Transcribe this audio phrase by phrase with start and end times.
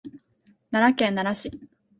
[0.71, 1.69] 奈良県奈良市